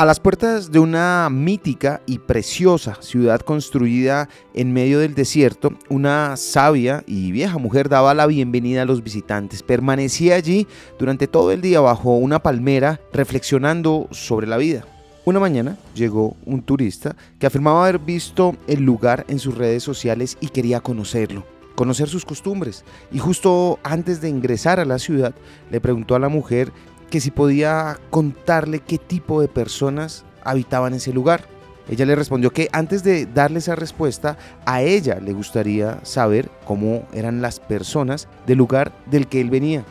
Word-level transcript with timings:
A 0.00 0.04
las 0.04 0.20
puertas 0.20 0.70
de 0.70 0.78
una 0.78 1.28
mítica 1.28 2.02
y 2.06 2.20
preciosa 2.20 2.98
ciudad 3.00 3.40
construida 3.40 4.28
en 4.54 4.72
medio 4.72 5.00
del 5.00 5.16
desierto, 5.16 5.72
una 5.88 6.36
sabia 6.36 7.02
y 7.04 7.32
vieja 7.32 7.58
mujer 7.58 7.88
daba 7.88 8.14
la 8.14 8.28
bienvenida 8.28 8.82
a 8.82 8.84
los 8.84 9.02
visitantes. 9.02 9.64
Permanecía 9.64 10.36
allí 10.36 10.68
durante 11.00 11.26
todo 11.26 11.50
el 11.50 11.62
día 11.62 11.80
bajo 11.80 12.16
una 12.16 12.38
palmera 12.38 13.00
reflexionando 13.12 14.06
sobre 14.12 14.46
la 14.46 14.56
vida. 14.56 14.84
Una 15.24 15.40
mañana 15.40 15.76
llegó 15.96 16.36
un 16.46 16.62
turista 16.62 17.16
que 17.40 17.48
afirmaba 17.48 17.82
haber 17.82 17.98
visto 17.98 18.54
el 18.68 18.84
lugar 18.84 19.24
en 19.26 19.40
sus 19.40 19.58
redes 19.58 19.82
sociales 19.82 20.38
y 20.40 20.50
quería 20.50 20.78
conocerlo, 20.78 21.44
conocer 21.74 22.08
sus 22.08 22.24
costumbres. 22.24 22.84
Y 23.10 23.18
justo 23.18 23.80
antes 23.82 24.20
de 24.20 24.28
ingresar 24.28 24.78
a 24.78 24.84
la 24.84 25.00
ciudad 25.00 25.34
le 25.72 25.80
preguntó 25.80 26.14
a 26.14 26.20
la 26.20 26.28
mujer 26.28 26.70
que 27.10 27.20
si 27.20 27.30
podía 27.30 27.98
contarle 28.10 28.80
qué 28.80 28.98
tipo 28.98 29.40
de 29.40 29.48
personas 29.48 30.24
habitaban 30.44 30.94
ese 30.94 31.12
lugar. 31.12 31.42
Ella 31.88 32.04
le 32.04 32.14
respondió 32.14 32.52
que 32.52 32.68
antes 32.72 33.02
de 33.02 33.26
darle 33.26 33.60
esa 33.60 33.74
respuesta, 33.74 34.36
a 34.66 34.82
ella 34.82 35.20
le 35.20 35.32
gustaría 35.32 36.00
saber 36.04 36.50
cómo 36.66 37.06
eran 37.14 37.40
las 37.40 37.60
personas 37.60 38.28
del 38.46 38.58
lugar 38.58 38.92
del 39.06 39.26
que 39.26 39.40
él 39.40 39.48
venía. 39.48 39.84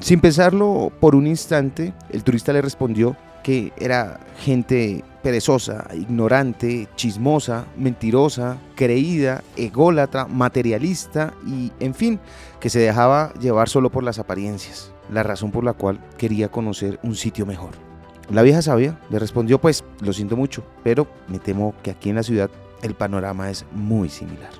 Sin 0.00 0.20
pensarlo 0.20 0.92
por 1.00 1.14
un 1.14 1.26
instante, 1.28 1.94
el 2.10 2.24
turista 2.24 2.52
le 2.52 2.60
respondió 2.60 3.16
que 3.44 3.72
era 3.76 4.18
gente 4.40 5.04
perezosa, 5.22 5.86
ignorante, 5.94 6.88
chismosa, 6.96 7.66
mentirosa, 7.76 8.58
creída, 8.74 9.44
ególatra, 9.56 10.26
materialista 10.26 11.32
y, 11.46 11.70
en 11.78 11.94
fin, 11.94 12.18
que 12.58 12.68
se 12.68 12.80
dejaba 12.80 13.32
llevar 13.34 13.68
solo 13.68 13.90
por 13.90 14.02
las 14.02 14.18
apariencias 14.18 14.90
la 15.10 15.22
razón 15.22 15.50
por 15.50 15.64
la 15.64 15.72
cual 15.72 16.00
quería 16.18 16.48
conocer 16.48 16.98
un 17.02 17.14
sitio 17.14 17.46
mejor. 17.46 17.72
La 18.30 18.42
vieja 18.42 18.62
sabia 18.62 18.98
le 19.10 19.18
respondió, 19.18 19.60
pues 19.60 19.84
lo 20.00 20.12
siento 20.12 20.36
mucho, 20.36 20.64
pero 20.82 21.06
me 21.28 21.38
temo 21.38 21.74
que 21.82 21.90
aquí 21.90 22.10
en 22.10 22.16
la 22.16 22.22
ciudad 22.22 22.50
el 22.82 22.94
panorama 22.94 23.50
es 23.50 23.66
muy 23.72 24.08
similar. 24.08 24.50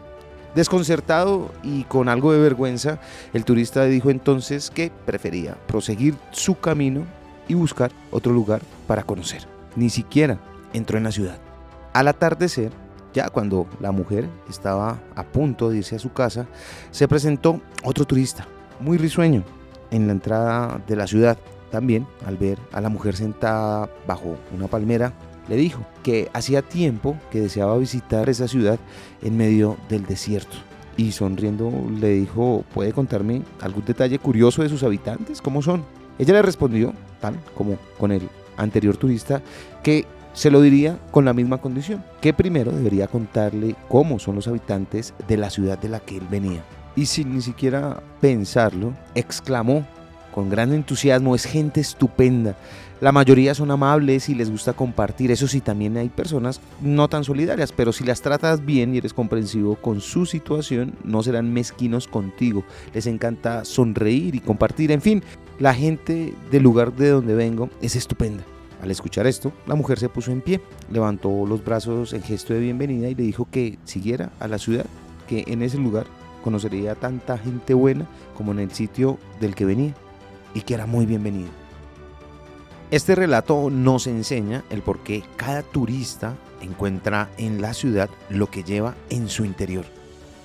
Desconcertado 0.54 1.50
y 1.62 1.84
con 1.84 2.08
algo 2.08 2.32
de 2.32 2.38
vergüenza, 2.38 3.00
el 3.32 3.44
turista 3.44 3.84
dijo 3.86 4.10
entonces 4.10 4.70
que 4.70 4.92
prefería 5.04 5.56
proseguir 5.66 6.14
su 6.30 6.58
camino 6.58 7.04
y 7.48 7.54
buscar 7.54 7.92
otro 8.10 8.32
lugar 8.32 8.62
para 8.86 9.02
conocer. 9.02 9.46
Ni 9.76 9.90
siquiera 9.90 10.38
entró 10.72 10.98
en 10.98 11.04
la 11.04 11.12
ciudad. 11.12 11.38
Al 11.92 12.08
atardecer, 12.08 12.72
ya 13.12 13.28
cuando 13.28 13.66
la 13.80 13.92
mujer 13.92 14.28
estaba 14.48 14.98
a 15.14 15.22
punto 15.22 15.70
de 15.70 15.78
irse 15.78 15.96
a 15.96 16.00
su 16.00 16.12
casa, 16.12 16.46
se 16.90 17.08
presentó 17.08 17.60
otro 17.84 18.04
turista, 18.04 18.46
muy 18.80 18.98
risueño, 18.98 19.44
en 19.90 20.06
la 20.06 20.12
entrada 20.12 20.80
de 20.86 20.96
la 20.96 21.06
ciudad. 21.06 21.38
También, 21.70 22.06
al 22.26 22.36
ver 22.36 22.58
a 22.72 22.80
la 22.80 22.88
mujer 22.88 23.16
sentada 23.16 23.88
bajo 24.06 24.36
una 24.54 24.66
palmera, 24.66 25.12
le 25.48 25.56
dijo 25.56 25.84
que 26.02 26.30
hacía 26.32 26.62
tiempo 26.62 27.16
que 27.30 27.40
deseaba 27.40 27.76
visitar 27.78 28.28
esa 28.28 28.48
ciudad 28.48 28.78
en 29.22 29.36
medio 29.36 29.76
del 29.88 30.06
desierto. 30.06 30.56
Y 30.96 31.12
sonriendo 31.12 31.72
le 32.00 32.10
dijo, 32.10 32.64
¿puede 32.72 32.92
contarme 32.92 33.42
algún 33.60 33.84
detalle 33.84 34.18
curioso 34.18 34.62
de 34.62 34.68
sus 34.68 34.82
habitantes? 34.82 35.42
¿Cómo 35.42 35.60
son? 35.60 35.84
Ella 36.18 36.34
le 36.34 36.42
respondió, 36.42 36.92
tal 37.20 37.38
como 37.56 37.78
con 37.98 38.12
el 38.12 38.28
anterior 38.56 38.96
turista, 38.96 39.42
que 39.82 40.06
se 40.32 40.50
lo 40.50 40.60
diría 40.60 40.98
con 41.10 41.24
la 41.24 41.32
misma 41.32 41.58
condición, 41.58 42.04
que 42.20 42.32
primero 42.32 42.72
debería 42.72 43.06
contarle 43.06 43.76
cómo 43.88 44.18
son 44.18 44.36
los 44.36 44.48
habitantes 44.48 45.14
de 45.28 45.36
la 45.36 45.50
ciudad 45.50 45.78
de 45.78 45.88
la 45.88 46.00
que 46.00 46.16
él 46.16 46.26
venía 46.30 46.62
y 46.96 47.06
sin 47.06 47.34
ni 47.34 47.42
siquiera 47.42 48.02
pensarlo, 48.20 48.94
exclamó 49.14 49.86
con 50.32 50.48
gran 50.48 50.72
entusiasmo, 50.72 51.34
es 51.34 51.44
gente 51.44 51.80
estupenda. 51.80 52.56
La 53.00 53.12
mayoría 53.12 53.54
son 53.54 53.70
amables 53.70 54.28
y 54.28 54.34
les 54.34 54.50
gusta 54.50 54.72
compartir. 54.72 55.30
Eso 55.30 55.46
sí, 55.46 55.60
también 55.60 55.96
hay 55.96 56.08
personas 56.08 56.60
no 56.80 57.08
tan 57.08 57.22
solidarias, 57.22 57.70
pero 57.70 57.92
si 57.92 58.02
las 58.02 58.20
tratas 58.20 58.64
bien 58.64 58.94
y 58.94 58.98
eres 58.98 59.12
comprensivo 59.12 59.76
con 59.76 60.00
su 60.00 60.26
situación, 60.26 60.94
no 61.04 61.22
serán 61.22 61.52
mezquinos 61.52 62.08
contigo. 62.08 62.64
Les 62.94 63.06
encanta 63.06 63.64
sonreír 63.64 64.34
y 64.34 64.40
compartir. 64.40 64.90
En 64.90 65.02
fin, 65.02 65.22
la 65.58 65.74
gente 65.74 66.34
del 66.50 66.62
lugar 66.62 66.94
de 66.94 67.10
donde 67.10 67.34
vengo 67.34 67.70
es 67.80 67.96
estupenda. 67.96 68.44
Al 68.82 68.90
escuchar 68.90 69.26
esto, 69.26 69.52
la 69.66 69.74
mujer 69.74 69.98
se 69.98 70.08
puso 70.08 70.30
en 70.30 70.40
pie, 70.40 70.60
levantó 70.90 71.46
los 71.46 71.64
brazos 71.64 72.12
en 72.12 72.22
gesto 72.22 72.52
de 72.52 72.60
bienvenida 72.60 73.08
y 73.08 73.14
le 73.14 73.22
dijo 73.22 73.48
que 73.50 73.78
siguiera 73.84 74.30
a 74.40 74.48
la 74.48 74.58
ciudad, 74.58 74.86
que 75.28 75.44
en 75.46 75.62
ese 75.62 75.78
lugar 75.78 76.06
conocería 76.42 76.94
tanta 76.94 77.38
gente 77.38 77.72
buena 77.72 78.06
como 78.36 78.52
en 78.52 78.58
el 78.58 78.72
sitio 78.72 79.18
del 79.40 79.54
que 79.54 79.64
venía 79.64 79.94
y 80.54 80.60
que 80.60 80.74
era 80.74 80.86
muy 80.86 81.06
bienvenido. 81.06 81.48
Este 82.90 83.14
relato 83.14 83.70
nos 83.70 84.06
enseña 84.06 84.64
el 84.70 84.82
por 84.82 84.98
qué 85.02 85.22
cada 85.36 85.62
turista 85.62 86.34
encuentra 86.60 87.30
en 87.38 87.62
la 87.62 87.72
ciudad 87.74 88.10
lo 88.28 88.48
que 88.48 88.62
lleva 88.62 88.94
en 89.08 89.28
su 89.28 89.44
interior. 89.44 89.84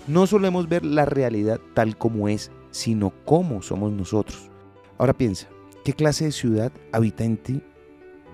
No 0.08 0.26
solemos 0.26 0.70
ver 0.70 0.86
la 0.86 1.06
realidad 1.06 1.59
tal 1.74 1.97
como 1.97 2.30
es, 2.30 2.52
sino 2.72 3.12
cómo 3.26 3.62
somos 3.62 3.91
nosotros. 3.91 4.50
Ahora 4.99 5.13
piensa, 5.13 5.47
¿qué 5.85 5.93
clase 5.93 6.25
de 6.25 6.33
ciudad 6.33 6.73
habita 6.91 7.23
en 7.23 7.37
ti 7.37 7.61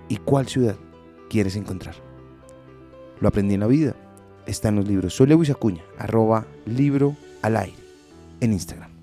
y 0.08 0.16
cuál 0.16 0.48
ciudad 0.48 0.74
quieres 1.30 1.54
encontrar? 1.54 1.94
Lo 3.20 3.28
aprendí 3.28 3.54
en 3.54 3.60
la 3.60 3.68
vida, 3.68 3.94
está 4.46 4.68
en 4.70 4.76
los 4.76 4.88
libros. 4.88 5.14
Soy 5.14 5.28
Lewis 5.28 5.50
Acuña, 5.50 5.84
arroba 5.96 6.44
libro 6.64 7.16
al 7.40 7.56
aire 7.56 7.78
en 8.40 8.52
Instagram. 8.52 8.95